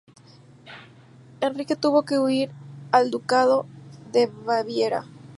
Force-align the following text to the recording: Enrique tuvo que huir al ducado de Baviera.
Enrique 1.43 1.75
tuvo 1.75 2.01
que 2.05 2.17
huir 2.17 2.49
al 2.91 3.11
ducado 3.11 3.67
de 4.11 4.25
Baviera. 4.45 5.05